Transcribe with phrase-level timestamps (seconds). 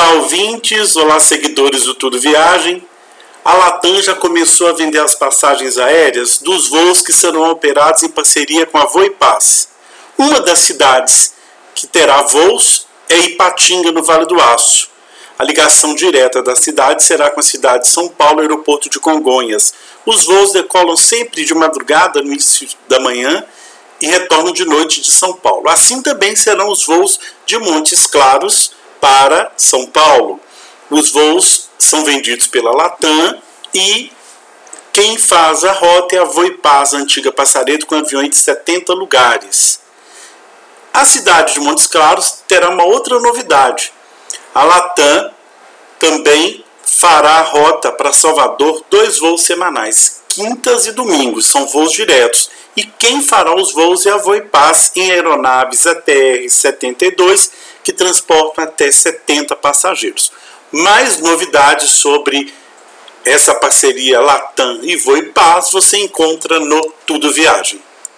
[0.00, 2.82] Olá, ouvintes, olá, seguidores do Tudo Viagem.
[3.44, 8.08] A Latam já começou a vender as passagens aéreas dos voos que serão operados em
[8.08, 9.68] parceria com a Voipaz.
[10.16, 11.34] Uma das cidades
[11.74, 14.88] que terá voos é Ipatinga, no Vale do Aço.
[15.38, 19.74] A ligação direta da cidade será com a cidade de São Paulo, aeroporto de Congonhas.
[20.06, 23.44] Os voos decolam sempre de madrugada, no início da manhã,
[24.00, 25.68] e retornam de noite de São Paulo.
[25.68, 30.40] Assim também serão os voos de Montes Claros para São Paulo.
[30.90, 33.40] Os voos são vendidos pela Latam
[33.72, 34.12] e
[34.92, 39.80] quem faz a rota é a Voipaz, a antiga Passaredo, com aviões de 70 lugares.
[40.92, 43.92] A cidade de Montes Claros terá uma outra novidade.
[44.54, 45.30] A Latam
[45.98, 52.50] também fará a rota para Salvador dois voos semanais, quintas e domingos, são voos diretos.
[52.80, 57.50] E quem fará os voos é a Voipaz em aeronaves ATR-72
[57.84, 60.32] que transportam até 70 passageiros.
[60.72, 62.50] Mais novidades sobre
[63.22, 67.82] essa parceria Latam e Voipaz você encontra no Tudo Viagem.